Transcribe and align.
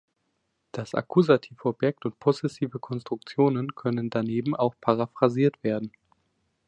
Das 0.71 0.95
Akkusativobjekt 0.95 2.05
und 2.05 2.17
possessive 2.17 2.79
Konstruktionen 2.79 3.75
können 3.75 4.09
daneben 4.09 4.55
auch 4.55 4.73
paraphrasiert 4.81 5.63
werden. 5.63 5.91